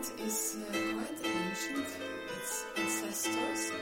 art 0.00 0.20
is 0.20 0.56
uh, 0.56 0.72
quite 0.72 1.26
ancient. 1.26 1.86
Its 2.36 2.64
ancestors 2.76 3.72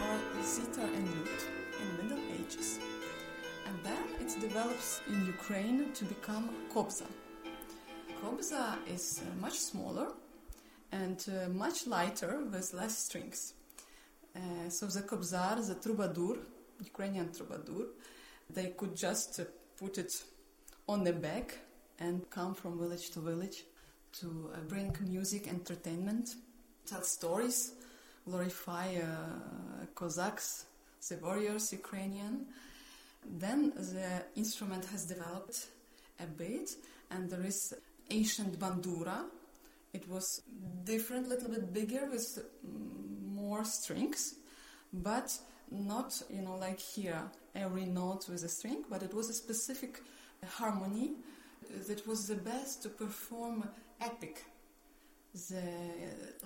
are 0.00 0.18
the 0.34 0.82
and 0.82 1.08
lute 1.14 1.44
in 1.80 1.96
the 1.96 2.02
Middle 2.02 2.24
Ages. 2.34 2.78
And 3.66 3.76
then 3.82 4.04
it 4.20 4.40
develops 4.40 5.00
in 5.08 5.24
Ukraine 5.26 5.92
to 5.94 6.04
become 6.04 6.50
kobza. 6.74 7.06
Kobza 8.20 8.76
is 8.86 9.22
uh, 9.22 9.40
much 9.40 9.58
smaller 9.58 10.08
and 10.90 11.18
uh, 11.28 11.48
much 11.48 11.86
lighter 11.86 12.40
with 12.52 12.74
less 12.74 12.98
strings. 12.98 13.54
Uh, 14.36 14.68
so 14.68 14.86
the 14.86 15.02
kobzar, 15.02 15.66
the 15.66 15.74
troubadour, 15.74 16.36
Ukrainian 16.84 17.32
troubadour, 17.32 17.86
they 18.50 18.68
could 18.78 18.94
just 18.94 19.40
put 19.78 19.96
it 19.96 20.12
on 20.86 21.04
the 21.04 21.12
back 21.12 21.58
and 21.98 22.28
come 22.28 22.54
from 22.54 22.78
village 22.78 23.10
to 23.10 23.20
village 23.20 23.64
to 24.20 24.50
uh, 24.52 24.58
bring 24.68 24.96
music, 25.08 25.48
entertainment, 25.48 26.34
tell 26.86 27.02
stories, 27.02 27.72
glorify 28.28 28.96
uh, 28.96 29.86
Cossacks, 29.94 30.66
the 31.08 31.16
warriors, 31.16 31.72
Ukrainian. 31.72 32.46
Then 33.24 33.72
the 33.76 34.24
instrument 34.36 34.84
has 34.86 35.04
developed 35.04 35.66
a 36.20 36.26
bit, 36.26 36.76
and 37.10 37.30
there 37.30 37.44
is 37.44 37.74
ancient 38.10 38.58
bandura. 38.58 39.24
It 39.92 40.08
was 40.08 40.42
different, 40.84 41.28
little 41.28 41.50
bit 41.50 41.72
bigger 41.72 42.08
with 42.10 42.38
mm, 42.38 43.34
more 43.34 43.64
strings, 43.64 44.34
but 44.92 45.36
not 45.70 46.22
you 46.30 46.42
know 46.42 46.56
like 46.56 46.80
here 46.80 47.22
every 47.54 47.84
note 47.84 48.28
with 48.28 48.44
a 48.44 48.48
string, 48.48 48.84
but 48.90 49.02
it 49.02 49.14
was 49.14 49.28
a 49.30 49.34
specific 49.34 50.02
harmony 50.58 51.12
that 51.86 52.06
was 52.06 52.26
the 52.26 52.34
best 52.34 52.82
to 52.82 52.88
perform 52.88 53.68
epic, 54.04 54.44
the 55.48 55.62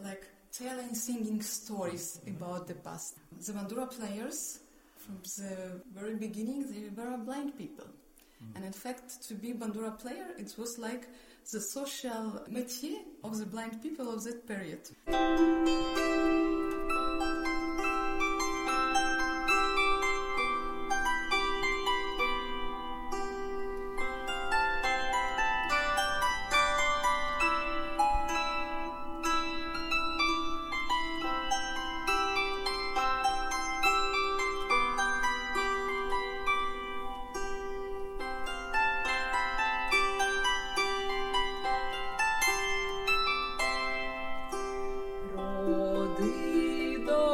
like 0.03 0.25
telling, 0.53 0.95
singing 0.95 1.43
stories 1.43 2.21
mm-hmm. 2.21 2.37
about 2.37 2.67
the 2.67 2.75
past. 2.75 3.17
The 3.45 3.53
bandura 3.53 3.91
players, 3.91 4.61
from 4.97 5.19
the 5.23 5.81
very 5.95 6.15
beginning, 6.15 6.67
they 6.71 6.89
were 7.03 7.17
blind 7.19 7.57
people. 7.59 7.87
Mm-hmm. 7.87 8.57
And 8.57 8.65
in 8.65 8.73
fact, 8.73 9.23
to 9.29 9.34
be 9.34 9.53
bandura 9.53 9.99
player, 9.99 10.29
it 10.39 10.55
was 10.59 10.79
like 10.79 11.09
the 11.53 11.61
social 11.61 12.43
métier 12.51 12.99
of 13.23 13.39
the 13.39 13.47
blind 13.47 13.83
people 13.83 14.12
of 14.12 14.25
that 14.25 14.47
period. 14.47 14.81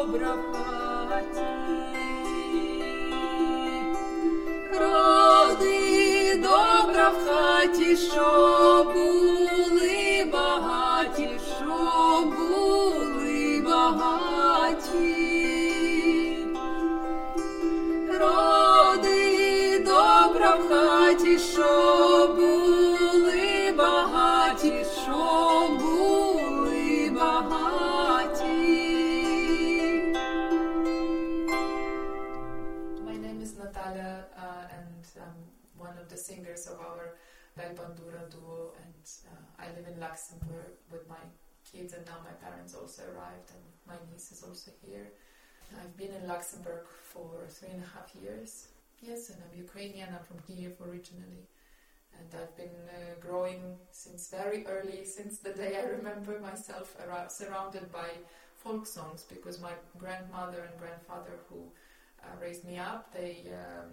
Добра 0.03 0.35
в 7.11 7.27
хаті, 7.27 7.97
роди 7.97 8.87
були 8.95 10.27
багаті, 10.33 11.31
що 11.59 12.25
були 12.37 13.63
багаті. 13.67 14.23
Що 21.53 21.82
singers 36.33 36.67
of 36.67 36.81
our 36.81 37.17
Belle 37.57 37.75
Bandura 37.79 38.25
duo. 38.31 38.73
And 38.83 39.05
uh, 39.31 39.63
I 39.65 39.67
live 39.77 39.87
in 39.93 40.01
Luxembourg 40.01 40.73
with 40.91 41.09
my 41.09 41.23
kids, 41.71 41.93
and 41.93 42.05
now 42.07 42.19
my 42.25 42.35
parents 42.45 42.75
also 42.75 43.03
arrived, 43.13 43.49
and 43.57 43.65
my 43.87 43.99
niece 44.11 44.33
is 44.33 44.43
also 44.43 44.71
here. 44.85 45.09
I've 45.81 45.97
been 45.97 46.13
in 46.13 46.29
Luxembourg 46.29 46.85
for 47.13 47.31
three 47.49 47.71
and 47.77 47.83
a 47.83 47.91
half 47.95 48.09
years. 48.23 48.69
Yes, 49.01 49.31
and 49.31 49.39
I'm 49.45 49.59
Ukrainian. 49.67 50.09
I'm 50.15 50.25
from 50.29 50.41
Kiev 50.47 50.75
originally, 50.89 51.45
and 52.19 52.29
I've 52.41 52.55
been 52.63 52.79
uh, 52.99 53.15
growing 53.27 53.63
since 53.91 54.29
very 54.29 54.61
early, 54.67 55.05
since 55.05 55.39
the 55.39 55.55
day 55.63 55.73
I 55.83 55.85
remember 55.97 56.39
myself 56.41 56.89
surrounded 57.29 57.91
by 58.01 58.09
folk 58.63 58.87
songs, 58.87 59.21
because 59.35 59.61
my 59.69 59.75
grandmother 59.99 60.61
and 60.69 60.75
grandfather 60.83 61.35
who 61.49 61.61
uh, 62.23 62.35
raised 62.45 62.65
me 62.65 62.77
up. 62.79 63.13
They 63.13 63.33
um, 63.63 63.91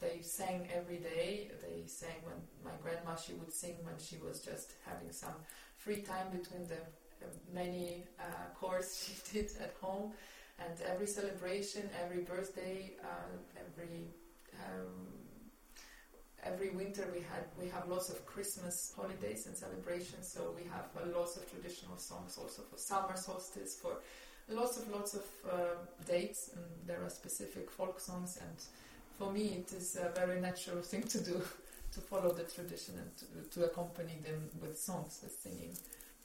they 0.00 0.20
sang 0.22 0.68
every 0.74 0.98
day. 0.98 1.50
They 1.62 1.86
sang 1.86 2.18
when 2.24 2.36
my 2.64 2.76
grandma 2.82 3.16
she 3.16 3.34
would 3.34 3.52
sing 3.52 3.76
when 3.82 3.98
she 3.98 4.16
was 4.18 4.40
just 4.40 4.74
having 4.86 5.12
some 5.12 5.34
free 5.76 6.02
time 6.02 6.28
between 6.30 6.66
the 6.68 6.80
uh, 7.22 7.26
many 7.52 8.04
uh, 8.20 8.24
chores 8.58 8.88
she 9.02 9.32
did 9.32 9.50
at 9.60 9.74
home. 9.80 10.12
And 10.58 10.80
every 10.82 11.06
celebration, 11.06 11.88
every 12.02 12.22
birthday, 12.22 12.92
uh, 13.02 13.36
every 13.56 14.08
um, 14.66 15.06
every 16.44 16.70
winter 16.70 17.04
we 17.12 17.20
had 17.20 17.44
we 17.60 17.68
have 17.68 17.88
lots 17.88 18.08
of 18.10 18.24
Christmas 18.26 18.92
holidays 18.96 19.46
and 19.46 19.56
celebrations. 19.56 20.32
So 20.32 20.54
we 20.56 20.64
have 20.70 20.86
uh, 20.96 21.16
lots 21.16 21.36
of 21.36 21.50
traditional 21.50 21.96
songs 21.96 22.38
also 22.38 22.62
for 22.62 22.76
summer 22.76 23.16
solstice 23.16 23.76
for 23.80 23.98
lots 24.48 24.78
of 24.78 24.90
lots 24.90 25.14
of 25.14 25.24
uh, 25.50 25.56
dates 26.06 26.50
and 26.54 26.64
there 26.86 27.04
are 27.04 27.10
specific 27.10 27.70
folk 27.70 28.00
songs 28.00 28.38
and 28.40 28.56
for 29.18 29.32
me 29.32 29.44
it 29.62 29.72
is 29.72 29.96
a 29.96 30.08
very 30.18 30.40
natural 30.40 30.80
thing 30.80 31.02
to 31.02 31.20
do 31.20 31.42
to 31.92 32.00
follow 32.00 32.30
the 32.32 32.44
tradition 32.44 32.94
and 33.02 33.10
to, 33.18 33.58
to 33.58 33.66
accompany 33.66 34.16
them 34.24 34.48
with 34.60 34.78
songs 34.78 35.20
with 35.22 35.32
singing 35.32 35.76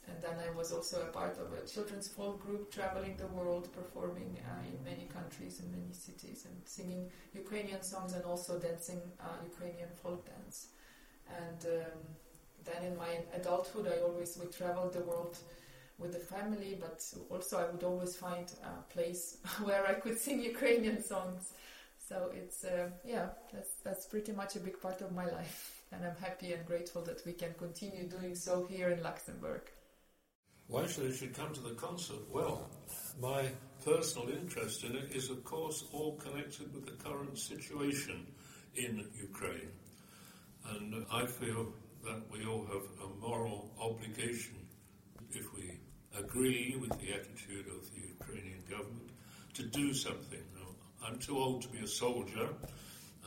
and 0.06 0.22
then 0.22 0.36
I 0.46 0.54
was 0.54 0.70
also 0.70 1.00
a 1.00 1.06
part 1.06 1.38
of 1.38 1.52
a 1.52 1.66
children's 1.66 2.08
folk 2.08 2.38
group 2.44 2.70
traveling 2.70 3.16
the 3.16 3.26
world 3.28 3.68
performing 3.72 4.36
uh, 4.46 4.60
in 4.68 4.84
many 4.84 5.08
countries 5.08 5.60
and 5.60 5.70
many 5.72 5.92
cities 5.92 6.44
and 6.44 6.56
singing 6.66 7.10
Ukrainian 7.34 7.82
songs 7.82 8.12
and 8.12 8.24
also 8.24 8.58
dancing 8.58 9.00
uh, 9.18 9.38
Ukrainian 9.52 9.88
folk 10.02 10.26
dance 10.26 10.68
and 11.40 11.60
um, 11.78 12.00
then 12.64 12.92
in 12.92 12.96
my 12.96 13.20
adulthood 13.34 13.86
I 13.88 14.02
always 14.02 14.36
would 14.38 14.52
travel 14.52 14.90
the 14.90 15.00
world 15.00 15.36
with 15.98 16.12
the 16.12 16.18
family, 16.18 16.76
but 16.80 17.02
also 17.30 17.58
I 17.58 17.70
would 17.70 17.84
always 17.84 18.16
find 18.16 18.50
a 18.64 18.92
place 18.92 19.38
where 19.62 19.86
I 19.86 19.94
could 19.94 20.18
sing 20.18 20.40
Ukrainian 20.40 21.02
songs. 21.02 21.52
So 22.08 22.30
it's 22.34 22.64
uh, 22.64 22.90
yeah, 23.04 23.28
that's 23.52 23.70
that's 23.82 24.06
pretty 24.06 24.32
much 24.32 24.56
a 24.56 24.60
big 24.60 24.80
part 24.80 25.00
of 25.00 25.12
my 25.12 25.26
life, 25.26 25.82
and 25.92 26.04
I'm 26.04 26.16
happy 26.16 26.52
and 26.52 26.64
grateful 26.66 27.02
that 27.02 27.24
we 27.24 27.32
can 27.32 27.54
continue 27.54 28.06
doing 28.08 28.34
so 28.34 28.66
here 28.68 28.90
in 28.90 29.02
Luxembourg. 29.02 29.62
Why 30.66 30.86
should 30.86 31.10
I 31.10 31.14
should 31.14 31.34
come 31.34 31.52
to 31.54 31.60
the 31.60 31.74
concert? 31.74 32.22
Well, 32.30 32.70
my 33.20 33.48
personal 33.84 34.28
interest 34.30 34.84
in 34.84 34.96
it 34.96 35.12
is, 35.12 35.28
of 35.30 35.44
course, 35.44 35.84
all 35.92 36.16
connected 36.16 36.74
with 36.74 36.86
the 36.86 37.04
current 37.04 37.38
situation 37.38 38.26
in 38.74 39.06
Ukraine. 39.14 39.72
And 40.70 41.04
I 41.12 41.26
feel 41.26 41.72
that 42.04 42.22
we 42.32 42.46
all 42.46 42.64
have 42.64 42.86
a 43.04 43.08
moral 43.20 43.70
obligation, 43.78 44.56
if 45.32 45.52
we 45.54 45.78
agree 46.18 46.76
with 46.80 46.98
the 46.98 47.12
attitude 47.12 47.66
of 47.66 47.90
the 47.94 48.08
Ukrainian 48.08 48.62
government, 48.70 49.10
to 49.54 49.64
do 49.64 49.92
something. 49.92 50.44
I'm 51.04 51.18
too 51.18 51.38
old 51.38 51.62
to 51.62 51.68
be 51.68 51.80
a 51.80 51.86
soldier. 51.86 52.48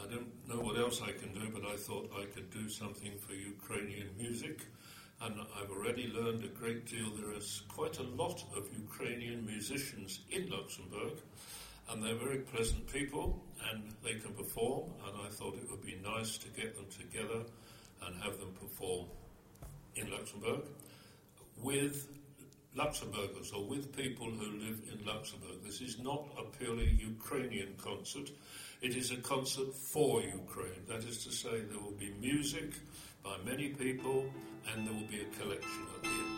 I 0.01 0.07
don't 0.09 0.31
know 0.47 0.59
what 0.59 0.77
else 0.77 1.01
I 1.01 1.11
can 1.11 1.33
do, 1.33 1.49
but 1.53 1.63
I 1.65 1.75
thought 1.75 2.11
I 2.17 2.25
could 2.25 2.49
do 2.49 2.69
something 2.69 3.13
for 3.17 3.33
Ukrainian 3.33 4.09
music 4.17 4.61
and 5.21 5.35
I've 5.59 5.71
already 5.71 6.07
learned 6.07 6.43
a 6.43 6.47
great 6.47 6.85
deal. 6.85 7.09
There 7.15 7.35
is 7.35 7.63
quite 7.67 7.97
a 7.99 8.03
lot 8.03 8.43
of 8.55 8.67
Ukrainian 8.77 9.45
musicians 9.45 10.19
in 10.29 10.49
Luxembourg, 10.49 11.13
and 11.89 12.03
they're 12.03 12.15
very 12.15 12.39
pleasant 12.39 12.85
people, 12.91 13.43
and 13.71 13.93
they 14.03 14.13
can 14.15 14.33
perform. 14.33 14.91
And 15.07 15.25
I 15.25 15.29
thought 15.29 15.55
it 15.55 15.69
would 15.71 15.83
be 15.83 15.97
nice 16.03 16.37
to 16.37 16.47
get 16.49 16.75
them 16.75 16.85
together 16.91 17.43
and 18.05 18.21
have 18.21 18.39
them 18.39 18.53
perform 18.61 19.07
in 19.95 20.11
Luxembourg 20.11 20.61
with 21.57 22.07
Luxembourgers 22.77 23.51
or 23.53 23.65
with 23.65 23.95
people 23.95 24.27
who 24.27 24.59
live 24.59 24.79
in 24.91 25.03
Luxembourg. 25.05 25.63
This 25.63 25.81
is 25.81 25.97
not 25.99 26.27
a 26.37 26.43
purely 26.57 26.95
Ukrainian 27.01 27.73
concert. 27.83 28.29
It 28.81 28.95
is 28.95 29.11
a 29.11 29.17
concert 29.17 29.73
for 29.73 30.21
Ukraine. 30.21 30.83
That 30.87 31.03
is 31.03 31.23
to 31.25 31.31
say, 31.31 31.61
there 31.61 31.79
will 31.79 31.99
be 31.99 32.13
music 32.21 32.73
by 33.23 33.37
many 33.43 33.69
people 33.69 34.25
and 34.71 34.85
there 34.85 34.93
will 34.93 35.09
be 35.09 35.21
a 35.21 35.39
collection 35.39 35.87
at 35.95 36.03
the 36.03 36.09
end. 36.09 36.36